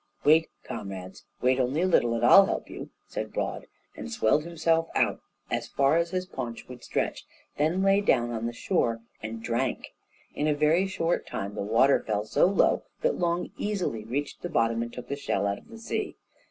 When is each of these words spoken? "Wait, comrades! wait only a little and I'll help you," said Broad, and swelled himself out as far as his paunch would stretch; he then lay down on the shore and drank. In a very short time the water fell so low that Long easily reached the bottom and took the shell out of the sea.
"Wait, 0.23 0.49
comrades! 0.63 1.25
wait 1.43 1.59
only 1.59 1.81
a 1.81 1.85
little 1.85 2.15
and 2.15 2.25
I'll 2.25 2.47
help 2.47 2.71
you," 2.71 2.89
said 3.05 3.31
Broad, 3.31 3.67
and 3.95 4.11
swelled 4.11 4.45
himself 4.45 4.87
out 4.95 5.21
as 5.51 5.67
far 5.67 5.95
as 5.97 6.09
his 6.09 6.25
paunch 6.25 6.67
would 6.67 6.83
stretch; 6.83 7.19
he 7.53 7.63
then 7.63 7.83
lay 7.83 8.01
down 8.01 8.31
on 8.31 8.47
the 8.47 8.51
shore 8.51 9.01
and 9.21 9.43
drank. 9.43 9.93
In 10.33 10.47
a 10.47 10.55
very 10.55 10.87
short 10.87 11.27
time 11.27 11.53
the 11.53 11.61
water 11.61 12.01
fell 12.03 12.25
so 12.25 12.47
low 12.47 12.81
that 13.03 13.19
Long 13.19 13.51
easily 13.57 14.03
reached 14.03 14.41
the 14.41 14.49
bottom 14.49 14.81
and 14.81 14.91
took 14.91 15.07
the 15.07 15.15
shell 15.15 15.45
out 15.45 15.59
of 15.59 15.67
the 15.67 15.77
sea. 15.77 16.15